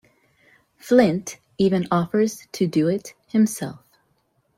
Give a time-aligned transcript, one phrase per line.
[0.77, 3.85] Flint even offers to do it himself.